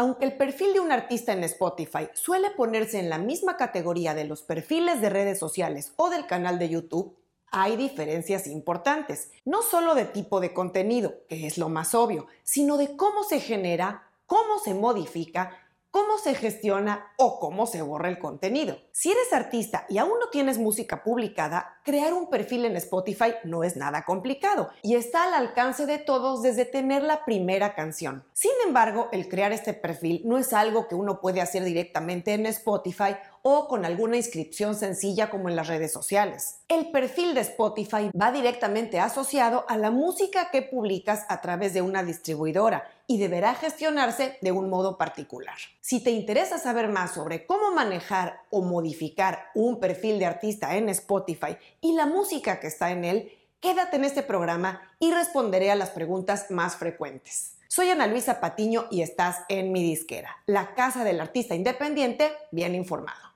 Aunque 0.00 0.24
el 0.24 0.34
perfil 0.38 0.72
de 0.72 0.80
un 0.80 0.92
artista 0.92 1.34
en 1.34 1.44
Spotify 1.44 2.08
suele 2.14 2.50
ponerse 2.52 2.98
en 2.98 3.10
la 3.10 3.18
misma 3.18 3.58
categoría 3.58 4.14
de 4.14 4.24
los 4.24 4.40
perfiles 4.40 5.02
de 5.02 5.10
redes 5.10 5.38
sociales 5.38 5.92
o 5.96 6.08
del 6.08 6.26
canal 6.26 6.58
de 6.58 6.70
YouTube, 6.70 7.18
hay 7.50 7.76
diferencias 7.76 8.46
importantes, 8.46 9.30
no 9.44 9.60
solo 9.60 9.94
de 9.94 10.06
tipo 10.06 10.40
de 10.40 10.54
contenido, 10.54 11.16
que 11.28 11.46
es 11.46 11.58
lo 11.58 11.68
más 11.68 11.94
obvio, 11.94 12.28
sino 12.44 12.78
de 12.78 12.96
cómo 12.96 13.24
se 13.24 13.40
genera, 13.40 14.10
cómo 14.24 14.58
se 14.64 14.72
modifica 14.72 15.54
cómo 15.90 16.18
se 16.18 16.34
gestiona 16.34 17.12
o 17.16 17.40
cómo 17.40 17.66
se 17.66 17.82
borra 17.82 18.08
el 18.08 18.18
contenido. 18.18 18.78
Si 18.92 19.10
eres 19.10 19.32
artista 19.32 19.86
y 19.88 19.98
aún 19.98 20.18
no 20.20 20.28
tienes 20.30 20.58
música 20.58 21.02
publicada, 21.02 21.80
crear 21.84 22.12
un 22.12 22.30
perfil 22.30 22.64
en 22.64 22.76
Spotify 22.76 23.34
no 23.44 23.64
es 23.64 23.76
nada 23.76 24.04
complicado 24.04 24.70
y 24.82 24.94
está 24.94 25.24
al 25.24 25.34
alcance 25.34 25.86
de 25.86 25.98
todos 25.98 26.42
desde 26.42 26.64
tener 26.64 27.02
la 27.02 27.24
primera 27.24 27.74
canción. 27.74 28.24
Sin 28.32 28.52
embargo, 28.66 29.08
el 29.12 29.28
crear 29.28 29.52
este 29.52 29.74
perfil 29.74 30.22
no 30.24 30.38
es 30.38 30.52
algo 30.52 30.88
que 30.88 30.94
uno 30.94 31.20
puede 31.20 31.40
hacer 31.40 31.64
directamente 31.64 32.34
en 32.34 32.46
Spotify 32.46 33.16
o 33.42 33.68
con 33.68 33.84
alguna 33.84 34.16
inscripción 34.16 34.74
sencilla 34.74 35.30
como 35.30 35.48
en 35.48 35.56
las 35.56 35.68
redes 35.68 35.92
sociales. 35.92 36.58
El 36.68 36.90
perfil 36.90 37.34
de 37.34 37.40
Spotify 37.40 38.10
va 38.20 38.32
directamente 38.32 39.00
asociado 39.00 39.64
a 39.68 39.76
la 39.76 39.90
música 39.90 40.50
que 40.50 40.62
publicas 40.62 41.24
a 41.28 41.40
través 41.40 41.74
de 41.74 41.82
una 41.82 42.02
distribuidora 42.02 42.88
y 43.06 43.18
deberá 43.18 43.54
gestionarse 43.54 44.38
de 44.40 44.52
un 44.52 44.70
modo 44.70 44.96
particular. 44.96 45.56
Si 45.80 46.02
te 46.02 46.10
interesa 46.10 46.58
saber 46.58 46.88
más 46.88 47.14
sobre 47.14 47.46
cómo 47.46 47.72
manejar 47.72 48.42
o 48.50 48.62
modificar 48.62 49.50
un 49.54 49.80
perfil 49.80 50.18
de 50.18 50.26
artista 50.26 50.76
en 50.76 50.88
Spotify 50.90 51.56
y 51.80 51.92
la 51.94 52.06
música 52.06 52.60
que 52.60 52.68
está 52.68 52.90
en 52.90 53.04
él, 53.04 53.32
quédate 53.60 53.96
en 53.96 54.04
este 54.04 54.22
programa 54.22 54.80
y 54.98 55.12
responderé 55.12 55.70
a 55.70 55.76
las 55.76 55.90
preguntas 55.90 56.50
más 56.50 56.76
frecuentes. 56.76 57.56
Soy 57.68 57.88
Ana 57.88 58.08
Luisa 58.08 58.40
Patiño 58.40 58.86
y 58.90 59.02
estás 59.02 59.44
en 59.48 59.70
mi 59.70 59.82
disquera, 59.82 60.36
la 60.46 60.74
casa 60.74 61.04
del 61.04 61.20
artista 61.20 61.54
independiente 61.54 62.32
bien 62.50 62.74
informado. 62.74 63.29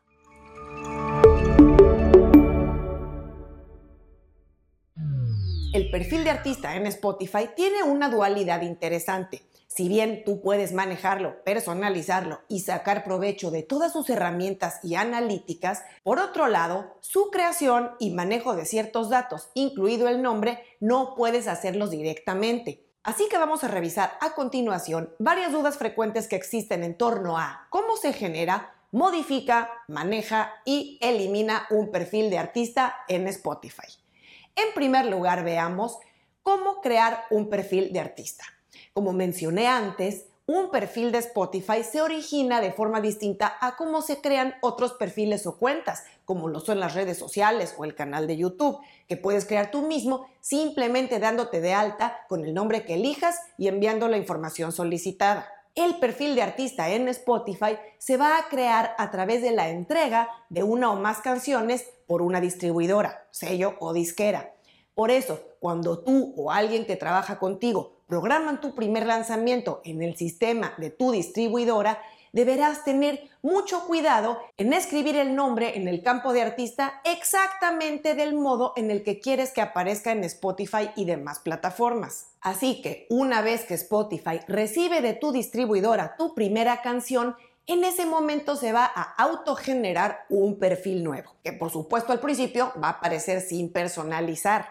El 5.74 5.90
perfil 5.90 6.22
de 6.22 6.30
artista 6.30 6.76
en 6.76 6.86
Spotify 6.86 7.50
tiene 7.56 7.82
una 7.82 8.08
dualidad 8.08 8.62
interesante. 8.62 9.42
Si 9.66 9.88
bien 9.88 10.22
tú 10.24 10.40
puedes 10.40 10.72
manejarlo, 10.72 11.42
personalizarlo 11.42 12.42
y 12.48 12.60
sacar 12.60 13.02
provecho 13.02 13.50
de 13.50 13.64
todas 13.64 13.92
sus 13.92 14.08
herramientas 14.08 14.78
y 14.84 14.94
analíticas, 14.94 15.82
por 16.04 16.20
otro 16.20 16.46
lado, 16.46 16.94
su 17.00 17.28
creación 17.32 17.90
y 17.98 18.12
manejo 18.12 18.54
de 18.54 18.66
ciertos 18.66 19.10
datos, 19.10 19.50
incluido 19.54 20.06
el 20.06 20.22
nombre, 20.22 20.62
no 20.78 21.16
puedes 21.16 21.48
hacerlos 21.48 21.90
directamente. 21.90 22.86
Así 23.02 23.26
que 23.28 23.38
vamos 23.38 23.64
a 23.64 23.68
revisar 23.68 24.12
a 24.20 24.36
continuación 24.36 25.12
varias 25.18 25.50
dudas 25.50 25.76
frecuentes 25.76 26.28
que 26.28 26.36
existen 26.36 26.84
en 26.84 26.96
torno 26.96 27.36
a 27.36 27.66
cómo 27.70 27.96
se 27.96 28.12
genera, 28.12 28.76
modifica, 28.92 29.72
maneja 29.88 30.52
y 30.64 31.00
elimina 31.02 31.66
un 31.70 31.90
perfil 31.90 32.30
de 32.30 32.38
artista 32.38 32.94
en 33.08 33.26
Spotify. 33.26 34.03
En 34.56 34.72
primer 34.74 35.06
lugar, 35.06 35.44
veamos 35.44 35.98
cómo 36.42 36.80
crear 36.80 37.24
un 37.30 37.48
perfil 37.48 37.92
de 37.92 38.00
artista. 38.00 38.44
Como 38.92 39.12
mencioné 39.12 39.66
antes, 39.66 40.26
un 40.46 40.70
perfil 40.70 41.10
de 41.10 41.18
Spotify 41.18 41.82
se 41.82 42.02
origina 42.02 42.60
de 42.60 42.70
forma 42.70 43.00
distinta 43.00 43.56
a 43.60 43.76
cómo 43.76 44.02
se 44.02 44.20
crean 44.20 44.54
otros 44.60 44.92
perfiles 44.92 45.46
o 45.46 45.56
cuentas, 45.56 46.04
como 46.26 46.48
lo 46.48 46.60
son 46.60 46.80
las 46.80 46.94
redes 46.94 47.16
sociales 47.16 47.74
o 47.78 47.84
el 47.84 47.94
canal 47.94 48.26
de 48.26 48.36
YouTube, 48.36 48.78
que 49.08 49.16
puedes 49.16 49.46
crear 49.46 49.70
tú 49.70 49.86
mismo 49.86 50.26
simplemente 50.40 51.18
dándote 51.18 51.62
de 51.62 51.72
alta 51.72 52.18
con 52.28 52.44
el 52.44 52.52
nombre 52.52 52.84
que 52.84 52.94
elijas 52.94 53.38
y 53.56 53.68
enviando 53.68 54.06
la 54.08 54.18
información 54.18 54.70
solicitada. 54.70 55.48
El 55.74 55.96
perfil 55.96 56.36
de 56.36 56.42
artista 56.42 56.90
en 56.90 57.08
Spotify 57.08 57.76
se 57.98 58.16
va 58.16 58.38
a 58.38 58.48
crear 58.48 58.94
a 58.96 59.10
través 59.10 59.42
de 59.42 59.50
la 59.50 59.70
entrega 59.70 60.28
de 60.48 60.62
una 60.62 60.92
o 60.92 60.96
más 60.96 61.18
canciones 61.18 61.90
por 62.06 62.22
una 62.22 62.40
distribuidora, 62.40 63.26
sello 63.32 63.74
o 63.80 63.92
disquera. 63.92 64.54
Por 64.94 65.10
eso, 65.10 65.40
cuando 65.58 65.98
tú 65.98 66.32
o 66.36 66.52
alguien 66.52 66.86
que 66.86 66.94
trabaja 66.94 67.40
contigo 67.40 67.96
programan 68.06 68.60
tu 68.60 68.76
primer 68.76 69.04
lanzamiento 69.04 69.80
en 69.84 70.00
el 70.02 70.14
sistema 70.14 70.74
de 70.78 70.90
tu 70.90 71.10
distribuidora, 71.10 72.00
deberás 72.34 72.82
tener 72.82 73.30
mucho 73.42 73.86
cuidado 73.86 74.38
en 74.56 74.72
escribir 74.72 75.16
el 75.16 75.36
nombre 75.36 75.78
en 75.78 75.86
el 75.86 76.02
campo 76.02 76.32
de 76.32 76.42
artista 76.42 77.00
exactamente 77.04 78.16
del 78.16 78.34
modo 78.34 78.72
en 78.76 78.90
el 78.90 79.04
que 79.04 79.20
quieres 79.20 79.52
que 79.52 79.62
aparezca 79.62 80.10
en 80.10 80.24
Spotify 80.24 80.90
y 80.96 81.04
demás 81.04 81.38
plataformas. 81.38 82.26
Así 82.40 82.82
que 82.82 83.06
una 83.08 83.40
vez 83.40 83.64
que 83.64 83.74
Spotify 83.74 84.40
recibe 84.48 85.00
de 85.00 85.14
tu 85.14 85.30
distribuidora 85.30 86.16
tu 86.16 86.34
primera 86.34 86.82
canción, 86.82 87.36
en 87.68 87.84
ese 87.84 88.04
momento 88.04 88.56
se 88.56 88.72
va 88.72 88.84
a 88.84 89.14
autogenerar 89.16 90.26
un 90.28 90.58
perfil 90.58 91.04
nuevo, 91.04 91.36
que 91.44 91.52
por 91.52 91.70
supuesto 91.70 92.12
al 92.12 92.20
principio 92.20 92.72
va 92.82 92.88
a 92.88 92.92
aparecer 92.92 93.42
sin 93.42 93.72
personalizar. 93.72 94.66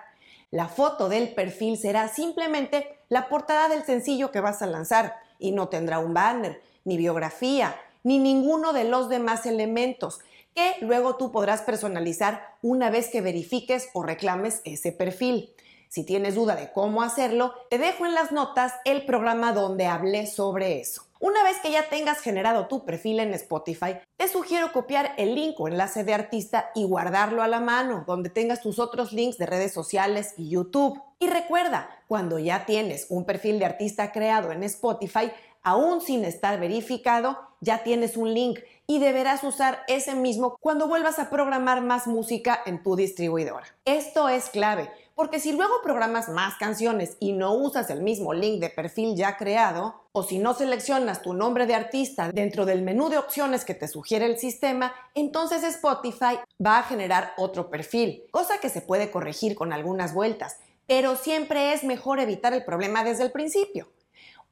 La 0.51 0.67
foto 0.67 1.07
del 1.07 1.33
perfil 1.33 1.77
será 1.77 2.09
simplemente 2.09 2.99
la 3.07 3.29
portada 3.29 3.69
del 3.69 3.83
sencillo 3.83 4.31
que 4.31 4.41
vas 4.41 4.61
a 4.61 4.67
lanzar 4.67 5.15
y 5.39 5.53
no 5.53 5.69
tendrá 5.69 5.99
un 5.99 6.13
banner, 6.13 6.61
ni 6.83 6.97
biografía, 6.97 7.75
ni 8.03 8.19
ninguno 8.19 8.73
de 8.73 8.83
los 8.83 9.09
demás 9.09 9.45
elementos 9.45 10.19
que 10.55 10.75
luego 10.81 11.15
tú 11.15 11.31
podrás 11.31 11.61
personalizar 11.61 12.55
una 12.61 12.89
vez 12.89 13.09
que 13.09 13.21
verifiques 13.21 13.89
o 13.93 14.03
reclames 14.03 14.61
ese 14.65 14.91
perfil. 14.91 15.53
Si 15.89 16.03
tienes 16.03 16.35
duda 16.35 16.55
de 16.55 16.71
cómo 16.71 17.03
hacerlo, 17.03 17.53
te 17.69 17.77
dejo 17.77 18.05
en 18.05 18.15
las 18.15 18.31
notas 18.31 18.73
el 18.83 19.05
programa 19.05 19.53
donde 19.53 19.85
hablé 19.85 20.25
sobre 20.25 20.79
eso. 20.79 21.03
Una 21.19 21.43
vez 21.43 21.57
que 21.61 21.71
ya 21.71 21.87
tengas 21.87 22.19
generado 22.19 22.67
tu 22.67 22.83
perfil 22.83 23.19
en 23.19 23.33
Spotify, 23.33 23.97
te 24.17 24.27
sugiero 24.27 24.73
copiar 24.73 25.13
el 25.17 25.35
link 25.35 25.57
o 25.59 25.67
enlace 25.67 26.03
de 26.03 26.13
artista 26.13 26.71
y 26.75 26.83
guardarlo 26.83 27.41
a 27.43 27.47
la 27.47 27.59
mano, 27.59 28.03
donde 28.05 28.29
tengas 28.29 28.61
tus 28.61 28.77
otros 28.77 29.13
links 29.13 29.37
de 29.37 29.45
redes 29.45 29.71
sociales 29.71 30.33
y 30.35 30.49
YouTube. 30.49 31.01
Y 31.19 31.27
recuerda, 31.27 31.89
cuando 32.07 32.39
ya 32.39 32.65
tienes 32.65 33.05
un 33.09 33.23
perfil 33.23 33.59
de 33.59 33.65
artista 33.65 34.11
creado 34.11 34.51
en 34.51 34.63
Spotify, 34.63 35.31
aún 35.63 36.01
sin 36.01 36.25
estar 36.25 36.59
verificado, 36.59 37.39
ya 37.61 37.83
tienes 37.83 38.17
un 38.17 38.33
link 38.33 38.59
y 38.85 38.99
deberás 38.99 39.43
usar 39.43 39.79
ese 39.87 40.13
mismo 40.15 40.57
cuando 40.59 40.87
vuelvas 40.87 41.17
a 41.19 41.29
programar 41.29 41.81
más 41.81 42.07
música 42.07 42.61
en 42.65 42.83
tu 42.83 42.95
distribuidora. 42.95 43.65
Esto 43.85 44.29
es 44.29 44.49
clave 44.49 44.89
porque 45.15 45.39
si 45.39 45.51
luego 45.51 45.73
programas 45.83 46.29
más 46.29 46.55
canciones 46.55 47.17
y 47.19 47.33
no 47.33 47.53
usas 47.53 47.89
el 47.89 48.01
mismo 48.01 48.33
link 48.33 48.59
de 48.59 48.69
perfil 48.69 49.15
ya 49.15 49.37
creado, 49.37 50.01
o 50.11 50.23
si 50.23 50.39
no 50.39 50.53
seleccionas 50.53 51.21
tu 51.21 51.33
nombre 51.33 51.65
de 51.65 51.75
artista 51.75 52.31
dentro 52.31 52.65
del 52.65 52.81
menú 52.81 53.09
de 53.09 53.17
opciones 53.17 53.65
que 53.65 53.75
te 53.75 53.87
sugiere 53.87 54.25
el 54.25 54.37
sistema, 54.37 54.93
entonces 55.13 55.63
Spotify 55.63 56.39
va 56.63 56.79
a 56.79 56.83
generar 56.83 57.33
otro 57.37 57.69
perfil, 57.69 58.23
cosa 58.31 58.59
que 58.59 58.69
se 58.69 58.81
puede 58.81 59.11
corregir 59.11 59.55
con 59.55 59.73
algunas 59.73 60.13
vueltas, 60.13 60.57
pero 60.87 61.15
siempre 61.15 61.73
es 61.73 61.83
mejor 61.83 62.19
evitar 62.19 62.53
el 62.53 62.65
problema 62.65 63.03
desde 63.03 63.23
el 63.23 63.31
principio. 63.31 63.92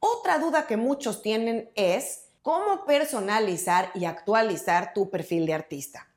Otra 0.03 0.39
duda 0.39 0.66
que 0.66 0.78
muchos 0.78 1.22
tienen 1.22 1.69
es 1.75 2.25
cómo 2.41 2.85
personalizar 2.85 3.91
y 3.94 4.06
actualizar 4.06 4.94
tu 4.95 5.12
perfil 5.12 5.45
de 5.45 5.53
artista. 5.53 6.07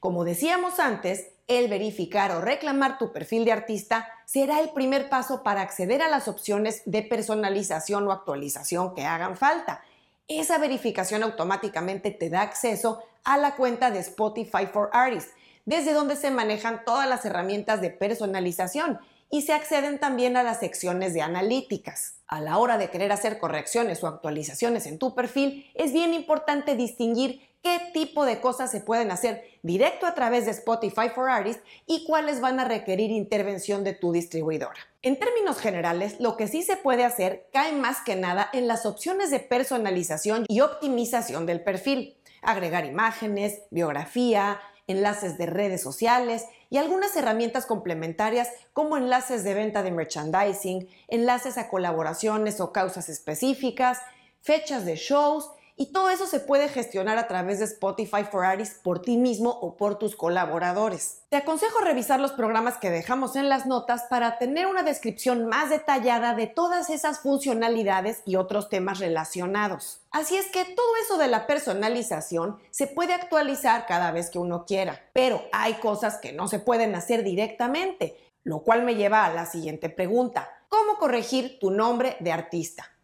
Como 0.00 0.24
decíamos 0.24 0.80
antes, 0.80 1.28
el 1.46 1.68
verificar 1.68 2.30
o 2.32 2.40
reclamar 2.40 2.96
tu 2.96 3.12
perfil 3.12 3.44
de 3.44 3.52
artista 3.52 4.08
será 4.24 4.60
el 4.60 4.70
primer 4.70 5.10
paso 5.10 5.42
para 5.42 5.60
acceder 5.60 6.00
a 6.00 6.08
las 6.08 6.26
opciones 6.26 6.80
de 6.86 7.02
personalización 7.02 8.08
o 8.08 8.12
actualización 8.12 8.94
que 8.94 9.04
hagan 9.04 9.36
falta. 9.36 9.82
Esa 10.26 10.56
verificación 10.56 11.22
automáticamente 11.22 12.10
te 12.10 12.30
da 12.30 12.40
acceso 12.40 13.02
a 13.24 13.36
la 13.36 13.56
cuenta 13.56 13.90
de 13.90 13.98
Spotify 13.98 14.64
for 14.72 14.88
Artists, 14.94 15.32
desde 15.66 15.92
donde 15.92 16.16
se 16.16 16.30
manejan 16.30 16.82
todas 16.86 17.06
las 17.06 17.26
herramientas 17.26 17.82
de 17.82 17.90
personalización 17.90 18.98
y 19.30 19.42
se 19.42 19.52
acceden 19.52 19.98
también 19.98 20.36
a 20.36 20.42
las 20.42 20.60
secciones 20.60 21.14
de 21.14 21.22
analíticas. 21.22 22.14
A 22.26 22.40
la 22.40 22.58
hora 22.58 22.78
de 22.78 22.90
querer 22.90 23.12
hacer 23.12 23.38
correcciones 23.38 24.02
o 24.02 24.06
actualizaciones 24.06 24.86
en 24.86 24.98
tu 24.98 25.14
perfil, 25.14 25.70
es 25.74 25.92
bien 25.92 26.14
importante 26.14 26.76
distinguir 26.76 27.48
qué 27.62 27.80
tipo 27.92 28.24
de 28.24 28.40
cosas 28.40 28.70
se 28.70 28.80
pueden 28.80 29.10
hacer 29.10 29.44
directo 29.62 30.06
a 30.06 30.14
través 30.14 30.44
de 30.44 30.52
Spotify 30.52 31.08
for 31.14 31.28
Artists 31.28 31.62
y 31.86 32.04
cuáles 32.06 32.40
van 32.40 32.60
a 32.60 32.64
requerir 32.64 33.10
intervención 33.10 33.84
de 33.84 33.94
tu 33.94 34.12
distribuidora. 34.12 34.78
En 35.02 35.18
términos 35.18 35.58
generales, 35.58 36.20
lo 36.20 36.36
que 36.36 36.48
sí 36.48 36.62
se 36.62 36.76
puede 36.76 37.04
hacer 37.04 37.48
cae 37.52 37.72
más 37.72 38.00
que 38.02 38.16
nada 38.16 38.48
en 38.52 38.68
las 38.68 38.86
opciones 38.86 39.30
de 39.30 39.40
personalización 39.40 40.44
y 40.48 40.60
optimización 40.60 41.46
del 41.46 41.62
perfil. 41.62 42.16
Agregar 42.42 42.84
imágenes, 42.84 43.62
biografía, 43.70 44.60
enlaces 44.86 45.38
de 45.38 45.46
redes 45.46 45.82
sociales 45.82 46.44
y 46.70 46.76
algunas 46.76 47.16
herramientas 47.16 47.66
complementarias 47.66 48.50
como 48.72 48.96
enlaces 48.96 49.44
de 49.44 49.54
venta 49.54 49.82
de 49.82 49.90
merchandising, 49.90 50.88
enlaces 51.08 51.58
a 51.58 51.68
colaboraciones 51.68 52.60
o 52.60 52.72
causas 52.72 53.08
específicas, 53.08 53.98
fechas 54.40 54.84
de 54.84 54.96
shows 54.96 55.50
y 55.80 55.92
todo 55.92 56.10
eso 56.10 56.26
se 56.26 56.40
puede 56.40 56.68
gestionar 56.68 57.18
a 57.18 57.28
través 57.28 57.60
de 57.60 57.64
Spotify 57.66 58.24
for 58.24 58.44
Artists 58.44 58.80
por 58.82 59.00
ti 59.00 59.16
mismo 59.16 59.50
o 59.50 59.76
por 59.76 59.96
tus 59.96 60.16
colaboradores. 60.16 61.22
Te 61.28 61.36
aconsejo 61.36 61.78
revisar 61.78 62.18
los 62.18 62.32
programas 62.32 62.78
que 62.78 62.90
dejamos 62.90 63.36
en 63.36 63.48
las 63.48 63.64
notas 63.64 64.02
para 64.10 64.38
tener 64.38 64.66
una 64.66 64.82
descripción 64.82 65.46
más 65.46 65.70
detallada 65.70 66.34
de 66.34 66.48
todas 66.48 66.90
esas 66.90 67.20
funcionalidades 67.20 68.22
y 68.26 68.34
otros 68.34 68.68
temas 68.68 68.98
relacionados. 68.98 70.00
Así 70.10 70.36
es 70.36 70.46
que 70.46 70.64
todo 70.64 70.96
eso 71.04 71.16
de 71.16 71.28
la 71.28 71.46
personalización 71.46 72.58
se 72.72 72.88
puede 72.88 73.14
actualizar 73.14 73.86
cada 73.86 74.10
vez 74.10 74.30
que 74.30 74.40
uno 74.40 74.66
quiera, 74.66 75.00
pero 75.12 75.44
hay 75.52 75.74
cosas 75.74 76.18
que 76.18 76.32
no 76.32 76.48
se 76.48 76.58
pueden 76.58 76.96
hacer 76.96 77.22
directamente, 77.22 78.16
lo 78.42 78.64
cual 78.64 78.82
me 78.82 78.96
lleva 78.96 79.24
a 79.24 79.32
la 79.32 79.46
siguiente 79.46 79.88
pregunta. 79.90 80.50
¿Cómo 80.68 80.96
corregir 80.98 81.60
tu 81.60 81.70
nombre 81.70 82.16
de 82.18 82.32
artista? 82.32 82.97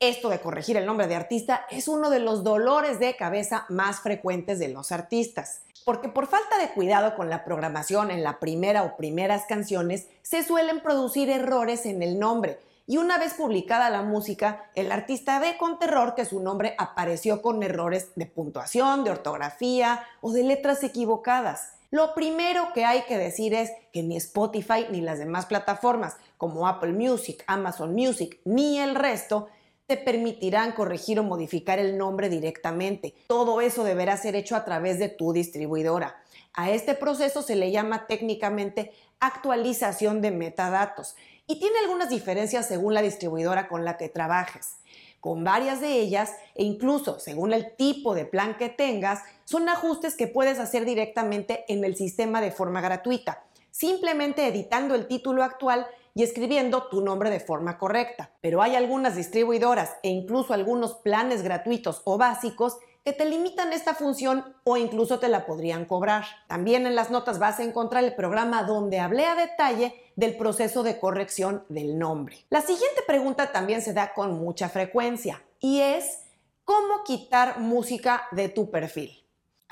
Esto 0.00 0.30
de 0.30 0.40
corregir 0.40 0.78
el 0.78 0.86
nombre 0.86 1.06
de 1.08 1.14
artista 1.14 1.66
es 1.70 1.86
uno 1.86 2.08
de 2.08 2.20
los 2.20 2.42
dolores 2.42 2.98
de 2.98 3.16
cabeza 3.16 3.66
más 3.68 4.00
frecuentes 4.00 4.58
de 4.58 4.68
los 4.68 4.92
artistas, 4.92 5.60
porque 5.84 6.08
por 6.08 6.26
falta 6.26 6.56
de 6.56 6.70
cuidado 6.70 7.14
con 7.14 7.28
la 7.28 7.44
programación 7.44 8.10
en 8.10 8.22
la 8.22 8.38
primera 8.38 8.82
o 8.82 8.96
primeras 8.96 9.44
canciones, 9.44 10.06
se 10.22 10.42
suelen 10.42 10.80
producir 10.80 11.28
errores 11.28 11.84
en 11.84 12.02
el 12.02 12.18
nombre. 12.18 12.58
Y 12.86 12.96
una 12.96 13.18
vez 13.18 13.34
publicada 13.34 13.90
la 13.90 14.00
música, 14.00 14.70
el 14.74 14.90
artista 14.90 15.38
ve 15.38 15.58
con 15.58 15.78
terror 15.78 16.14
que 16.14 16.24
su 16.24 16.40
nombre 16.40 16.74
apareció 16.78 17.42
con 17.42 17.62
errores 17.62 18.12
de 18.16 18.24
puntuación, 18.24 19.04
de 19.04 19.10
ortografía 19.10 20.06
o 20.22 20.32
de 20.32 20.44
letras 20.44 20.82
equivocadas. 20.82 21.74
Lo 21.90 22.14
primero 22.14 22.72
que 22.72 22.86
hay 22.86 23.02
que 23.02 23.18
decir 23.18 23.52
es 23.52 23.70
que 23.92 24.02
ni 24.02 24.16
Spotify 24.16 24.86
ni 24.90 25.02
las 25.02 25.18
demás 25.18 25.44
plataformas 25.44 26.16
como 26.38 26.66
Apple 26.66 26.92
Music, 26.92 27.44
Amazon 27.46 27.94
Music 27.94 28.38
ni 28.46 28.78
el 28.78 28.94
resto 28.94 29.48
te 29.90 29.96
permitirán 29.96 30.70
corregir 30.70 31.18
o 31.18 31.24
modificar 31.24 31.80
el 31.80 31.98
nombre 31.98 32.28
directamente. 32.28 33.12
Todo 33.26 33.60
eso 33.60 33.82
deberá 33.82 34.16
ser 34.16 34.36
hecho 34.36 34.54
a 34.54 34.64
través 34.64 35.00
de 35.00 35.08
tu 35.08 35.32
distribuidora. 35.32 36.22
A 36.52 36.70
este 36.70 36.94
proceso 36.94 37.42
se 37.42 37.56
le 37.56 37.72
llama 37.72 38.06
técnicamente 38.06 38.92
actualización 39.18 40.22
de 40.22 40.30
metadatos 40.30 41.16
y 41.48 41.58
tiene 41.58 41.80
algunas 41.80 42.08
diferencias 42.08 42.68
según 42.68 42.94
la 42.94 43.02
distribuidora 43.02 43.66
con 43.66 43.84
la 43.84 43.96
que 43.96 44.08
trabajes. 44.08 44.76
Con 45.18 45.42
varias 45.42 45.80
de 45.80 45.94
ellas, 45.94 46.34
e 46.54 46.62
incluso 46.62 47.18
según 47.18 47.52
el 47.52 47.74
tipo 47.74 48.14
de 48.14 48.26
plan 48.26 48.56
que 48.56 48.68
tengas, 48.68 49.24
son 49.44 49.68
ajustes 49.68 50.14
que 50.14 50.28
puedes 50.28 50.60
hacer 50.60 50.84
directamente 50.84 51.64
en 51.66 51.84
el 51.84 51.96
sistema 51.96 52.40
de 52.40 52.52
forma 52.52 52.80
gratuita, 52.80 53.42
simplemente 53.72 54.46
editando 54.46 54.94
el 54.94 55.08
título 55.08 55.42
actual 55.42 55.84
y 56.14 56.22
escribiendo 56.22 56.88
tu 56.88 57.00
nombre 57.00 57.30
de 57.30 57.40
forma 57.40 57.78
correcta. 57.78 58.32
Pero 58.40 58.62
hay 58.62 58.76
algunas 58.76 59.16
distribuidoras 59.16 59.96
e 60.02 60.08
incluso 60.08 60.54
algunos 60.54 60.94
planes 60.94 61.42
gratuitos 61.42 62.02
o 62.04 62.18
básicos 62.18 62.78
que 63.04 63.12
te 63.12 63.24
limitan 63.24 63.72
esta 63.72 63.94
función 63.94 64.44
o 64.64 64.76
incluso 64.76 65.18
te 65.18 65.28
la 65.28 65.46
podrían 65.46 65.86
cobrar. 65.86 66.24
También 66.48 66.86
en 66.86 66.94
las 66.94 67.10
notas 67.10 67.38
vas 67.38 67.58
a 67.58 67.64
encontrar 67.64 68.04
el 68.04 68.14
programa 68.14 68.62
donde 68.64 68.98
hablé 68.98 69.26
a 69.26 69.34
detalle 69.34 69.94
del 70.16 70.36
proceso 70.36 70.82
de 70.82 70.98
corrección 70.98 71.64
del 71.68 71.98
nombre. 71.98 72.44
La 72.50 72.60
siguiente 72.60 73.02
pregunta 73.06 73.52
también 73.52 73.80
se 73.80 73.94
da 73.94 74.12
con 74.12 74.38
mucha 74.38 74.68
frecuencia 74.68 75.42
y 75.58 75.80
es 75.80 76.20
¿cómo 76.64 77.02
quitar 77.04 77.58
música 77.60 78.28
de 78.32 78.48
tu 78.48 78.70
perfil? 78.70 79.19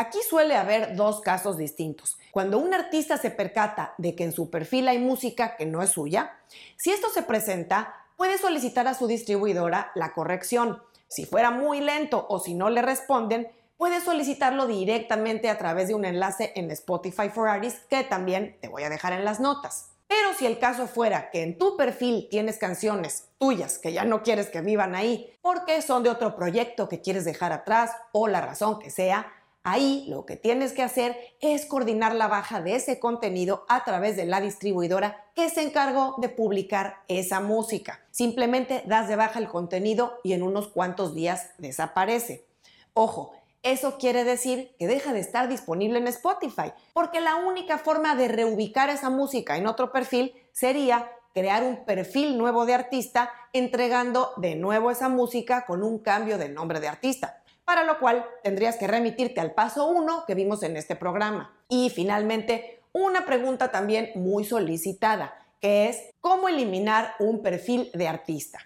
Aquí 0.00 0.20
suele 0.22 0.54
haber 0.54 0.94
dos 0.94 1.20
casos 1.20 1.56
distintos. 1.56 2.18
Cuando 2.30 2.60
un 2.60 2.72
artista 2.72 3.18
se 3.18 3.32
percata 3.32 3.94
de 3.98 4.14
que 4.14 4.22
en 4.22 4.30
su 4.30 4.48
perfil 4.48 4.86
hay 4.86 5.00
música 5.00 5.56
que 5.56 5.66
no 5.66 5.82
es 5.82 5.90
suya, 5.90 6.38
si 6.76 6.92
esto 6.92 7.08
se 7.10 7.24
presenta, 7.24 8.06
puede 8.16 8.38
solicitar 8.38 8.86
a 8.86 8.94
su 8.94 9.08
distribuidora 9.08 9.90
la 9.96 10.12
corrección. 10.12 10.80
Si 11.08 11.24
fuera 11.24 11.50
muy 11.50 11.80
lento 11.80 12.26
o 12.28 12.38
si 12.38 12.54
no 12.54 12.70
le 12.70 12.80
responden, 12.80 13.50
puede 13.76 14.00
solicitarlo 14.00 14.68
directamente 14.68 15.48
a 15.48 15.58
través 15.58 15.88
de 15.88 15.94
un 15.94 16.04
enlace 16.04 16.52
en 16.54 16.70
Spotify 16.70 17.28
for 17.28 17.48
Artists 17.48 17.80
que 17.90 18.04
también 18.04 18.56
te 18.60 18.68
voy 18.68 18.84
a 18.84 18.90
dejar 18.90 19.12
en 19.14 19.24
las 19.24 19.40
notas. 19.40 19.90
Pero 20.06 20.32
si 20.32 20.46
el 20.46 20.60
caso 20.60 20.86
fuera 20.86 21.30
que 21.30 21.42
en 21.42 21.58
tu 21.58 21.76
perfil 21.76 22.28
tienes 22.30 22.58
canciones 22.58 23.30
tuyas 23.36 23.78
que 23.78 23.92
ya 23.92 24.04
no 24.04 24.22
quieres 24.22 24.48
que 24.48 24.60
vivan 24.60 24.94
ahí 24.94 25.36
porque 25.42 25.82
son 25.82 26.04
de 26.04 26.10
otro 26.10 26.36
proyecto 26.36 26.88
que 26.88 27.02
quieres 27.02 27.24
dejar 27.24 27.52
atrás 27.52 27.90
o 28.12 28.28
la 28.28 28.40
razón 28.40 28.78
que 28.78 28.90
sea, 28.90 29.32
Ahí 29.70 30.06
lo 30.08 30.24
que 30.24 30.36
tienes 30.36 30.72
que 30.72 30.82
hacer 30.82 31.14
es 31.40 31.66
coordinar 31.66 32.14
la 32.14 32.26
baja 32.26 32.62
de 32.62 32.74
ese 32.74 32.98
contenido 32.98 33.66
a 33.68 33.84
través 33.84 34.16
de 34.16 34.24
la 34.24 34.40
distribuidora 34.40 35.26
que 35.34 35.50
se 35.50 35.60
encargó 35.60 36.14
de 36.16 36.30
publicar 36.30 37.02
esa 37.06 37.40
música. 37.40 38.00
Simplemente 38.10 38.82
das 38.86 39.08
de 39.08 39.16
baja 39.16 39.38
el 39.38 39.48
contenido 39.48 40.20
y 40.24 40.32
en 40.32 40.42
unos 40.42 40.68
cuantos 40.68 41.14
días 41.14 41.50
desaparece. 41.58 42.46
Ojo, 42.94 43.34
eso 43.62 43.98
quiere 43.98 44.24
decir 44.24 44.74
que 44.78 44.86
deja 44.86 45.12
de 45.12 45.20
estar 45.20 45.48
disponible 45.48 45.98
en 45.98 46.08
Spotify, 46.08 46.72
porque 46.94 47.20
la 47.20 47.36
única 47.36 47.76
forma 47.76 48.14
de 48.14 48.28
reubicar 48.28 48.88
esa 48.88 49.10
música 49.10 49.58
en 49.58 49.66
otro 49.66 49.92
perfil 49.92 50.32
sería 50.52 51.12
crear 51.34 51.62
un 51.62 51.84
perfil 51.84 52.38
nuevo 52.38 52.64
de 52.64 52.72
artista 52.72 53.30
entregando 53.52 54.32
de 54.38 54.54
nuevo 54.54 54.90
esa 54.90 55.10
música 55.10 55.66
con 55.66 55.82
un 55.82 55.98
cambio 55.98 56.38
de 56.38 56.48
nombre 56.48 56.80
de 56.80 56.88
artista 56.88 57.42
para 57.68 57.84
lo 57.84 57.98
cual 57.98 58.24
tendrías 58.42 58.76
que 58.76 58.86
remitirte 58.86 59.42
al 59.42 59.52
paso 59.52 59.88
1 59.88 60.24
que 60.26 60.34
vimos 60.34 60.62
en 60.62 60.78
este 60.78 60.96
programa. 60.96 61.54
Y 61.68 61.90
finalmente, 61.90 62.80
una 62.94 63.26
pregunta 63.26 63.70
también 63.70 64.10
muy 64.14 64.46
solicitada, 64.46 65.34
que 65.60 65.90
es 65.90 65.98
¿cómo 66.22 66.48
eliminar 66.48 67.12
un 67.18 67.42
perfil 67.42 67.90
de 67.92 68.08
artista? 68.08 68.58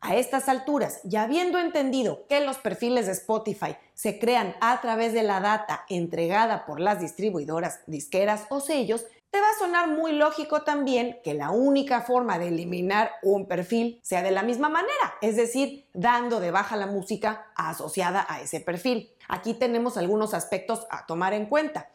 A 0.00 0.16
estas 0.16 0.48
alturas, 0.48 0.98
ya 1.04 1.22
habiendo 1.22 1.60
entendido 1.60 2.26
que 2.26 2.40
los 2.40 2.58
perfiles 2.58 3.06
de 3.06 3.12
Spotify 3.12 3.76
se 3.94 4.18
crean 4.18 4.56
a 4.60 4.80
través 4.80 5.12
de 5.12 5.22
la 5.22 5.38
data 5.38 5.84
entregada 5.88 6.66
por 6.66 6.80
las 6.80 6.98
distribuidoras, 6.98 7.82
disqueras 7.86 8.46
o 8.48 8.58
sellos, 8.58 9.06
te 9.30 9.40
va 9.40 9.48
a 9.48 9.58
sonar 9.58 9.88
muy 9.88 10.12
lógico 10.12 10.62
también 10.62 11.20
que 11.22 11.34
la 11.34 11.50
única 11.50 12.00
forma 12.02 12.38
de 12.38 12.48
eliminar 12.48 13.12
un 13.22 13.46
perfil 13.46 14.00
sea 14.02 14.22
de 14.22 14.32
la 14.32 14.42
misma 14.42 14.68
manera, 14.68 15.14
es 15.22 15.36
decir, 15.36 15.86
dando 15.94 16.40
de 16.40 16.50
baja 16.50 16.76
la 16.76 16.86
música 16.86 17.46
asociada 17.54 18.26
a 18.28 18.40
ese 18.40 18.60
perfil. 18.60 19.10
Aquí 19.28 19.54
tenemos 19.54 19.96
algunos 19.96 20.34
aspectos 20.34 20.86
a 20.90 21.06
tomar 21.06 21.32
en 21.32 21.46
cuenta. 21.46 21.90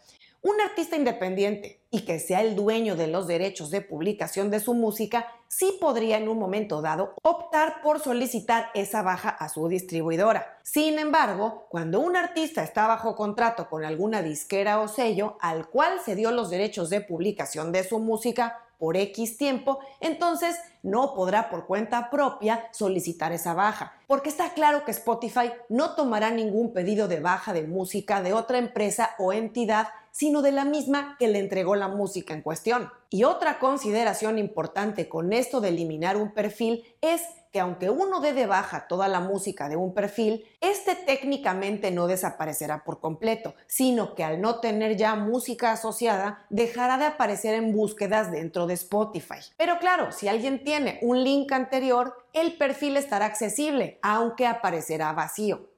Un 0.46 0.62
artista 0.62 0.96
independiente 0.96 1.82
y 1.90 2.02
que 2.02 2.20
sea 2.20 2.42
el 2.42 2.56
dueño 2.56 2.96
de 2.96 3.08
los 3.08 3.26
derechos 3.26 3.72
de 3.72 3.82
publicación 3.82 4.52
de 4.52 4.60
su 4.60 4.76
música 4.76 5.26
sí 5.48 5.76
podría 5.82 6.20
en 6.20 6.30
un 6.30 6.38
momento 6.38 6.84
dado 6.84 7.16
optar 7.24 7.82
por 7.82 8.00
solicitar 8.00 8.70
esa 8.76 9.02
baja 9.02 9.30
a 9.30 9.50
su 9.50 9.68
distribuidora. 9.68 10.60
Sin 10.62 11.00
embargo, 11.00 11.66
cuando 11.72 12.00
un 12.00 12.16
artista 12.16 12.64
está 12.64 12.86
bajo 12.86 13.16
contrato 13.16 13.68
con 13.72 13.84
alguna 13.86 14.22
disquera 14.22 14.82
o 14.82 14.88
sello 14.88 15.36
al 15.42 15.68
cual 15.68 16.00
se 16.06 16.14
dio 16.14 16.30
los 16.30 16.52
derechos 16.52 16.92
de 16.92 17.02
publicación 17.02 17.72
de 17.72 17.84
su 17.84 17.98
música, 17.98 18.66
por 18.78 18.98
X 18.98 19.38
tiempo, 19.38 19.80
entonces 20.02 20.58
no 20.84 21.14
podrá 21.16 21.50
por 21.50 21.66
cuenta 21.66 22.10
propia 22.10 22.68
solicitar 22.72 23.32
esa 23.32 23.54
baja, 23.54 23.94
porque 24.06 24.30
está 24.30 24.54
claro 24.54 24.84
que 24.84 24.92
Spotify 24.92 25.52
no 25.70 25.96
tomará 25.96 26.30
ningún 26.30 26.74
pedido 26.74 27.08
de 27.08 27.20
baja 27.20 27.54
de 27.54 27.64
música 27.64 28.22
de 28.22 28.34
otra 28.34 28.58
empresa 28.58 29.16
o 29.18 29.34
entidad 29.34 29.88
sino 30.16 30.42
de 30.42 30.54
la 30.54 30.64
misma 30.64 31.18
que 31.20 31.28
le 31.28 31.40
entregó 31.40 31.76
la 31.76 31.90
música 31.90 32.34
en 32.34 32.42
cuestión. 32.42 32.90
Y 33.10 33.26
otra 33.26 33.60
consideración 33.60 34.40
importante 34.40 35.10
con 35.10 35.34
esto 35.34 35.60
de 35.60 35.68
eliminar 35.68 36.16
un 36.16 36.34
perfil 36.34 36.86
es 37.02 37.22
que 37.52 37.60
aunque 37.60 37.90
uno 37.90 38.22
dé 38.22 38.32
de 38.32 38.46
baja 38.46 38.88
toda 38.88 39.10
la 39.10 39.20
música 39.20 39.68
de 39.68 39.76
un 39.76 39.94
perfil, 39.94 40.46
este 40.62 40.96
técnicamente 40.96 41.92
no 41.92 42.08
desaparecerá 42.08 42.86
por 42.86 43.02
completo, 43.02 43.56
sino 43.68 44.16
que 44.16 44.24
al 44.24 44.40
no 44.40 44.62
tener 44.62 44.96
ya 44.96 45.16
música 45.16 45.74
asociada, 45.74 46.46
dejará 46.50 46.98
de 46.98 47.08
aparecer 47.08 47.54
en 47.54 47.74
búsquedas 47.74 48.32
dentro 48.32 48.68
de 48.68 48.76
Spotify. 48.76 49.40
Pero 49.58 49.80
claro, 49.80 50.14
si 50.14 50.30
alguien 50.30 50.64
tiene 50.64 50.98
un 51.02 51.26
link 51.26 51.52
anterior, 51.52 52.26
el 52.32 52.56
perfil 52.56 52.96
estará 52.96 53.26
accesible, 53.26 54.00
aunque 54.02 54.48
aparecerá 54.48 55.12
vacío. 55.12 55.75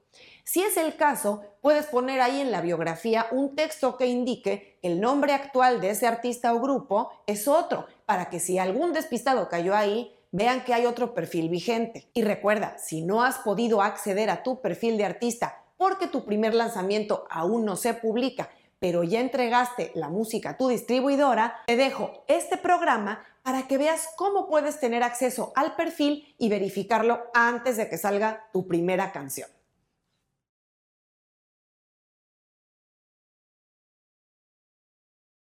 Si 0.50 0.62
es 0.62 0.78
el 0.78 0.96
caso, 0.96 1.42
puedes 1.60 1.84
poner 1.84 2.22
ahí 2.22 2.40
en 2.40 2.50
la 2.50 2.62
biografía 2.62 3.26
un 3.32 3.54
texto 3.54 3.98
que 3.98 4.06
indique 4.06 4.78
el 4.80 4.98
nombre 4.98 5.34
actual 5.34 5.82
de 5.82 5.90
ese 5.90 6.06
artista 6.06 6.54
o 6.54 6.58
grupo 6.58 7.10
es 7.26 7.46
otro, 7.46 7.84
para 8.06 8.30
que 8.30 8.40
si 8.40 8.58
algún 8.58 8.94
despistado 8.94 9.50
cayó 9.50 9.76
ahí, 9.76 10.10
vean 10.30 10.64
que 10.64 10.72
hay 10.72 10.86
otro 10.86 11.12
perfil 11.12 11.50
vigente. 11.50 12.08
Y 12.14 12.22
recuerda, 12.22 12.78
si 12.78 13.02
no 13.02 13.22
has 13.22 13.36
podido 13.40 13.82
acceder 13.82 14.30
a 14.30 14.42
tu 14.42 14.62
perfil 14.62 14.96
de 14.96 15.04
artista 15.04 15.66
porque 15.76 16.06
tu 16.06 16.24
primer 16.24 16.54
lanzamiento 16.54 17.26
aún 17.28 17.66
no 17.66 17.76
se 17.76 17.92
publica, 17.92 18.48
pero 18.78 19.04
ya 19.04 19.20
entregaste 19.20 19.92
la 19.96 20.08
música 20.08 20.50
a 20.50 20.56
tu 20.56 20.68
distribuidora, 20.68 21.58
te 21.66 21.76
dejo 21.76 22.24
este 22.26 22.56
programa 22.56 23.22
para 23.42 23.68
que 23.68 23.76
veas 23.76 24.08
cómo 24.16 24.48
puedes 24.48 24.80
tener 24.80 25.02
acceso 25.02 25.52
al 25.56 25.76
perfil 25.76 26.34
y 26.38 26.48
verificarlo 26.48 27.24
antes 27.34 27.76
de 27.76 27.90
que 27.90 27.98
salga 27.98 28.48
tu 28.50 28.66
primera 28.66 29.12
canción. 29.12 29.50